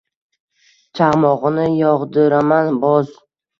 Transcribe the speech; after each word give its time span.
Chaqmogʼini 0.95 1.65
yogʼdiraman 1.83 2.67
boz! 2.81 3.07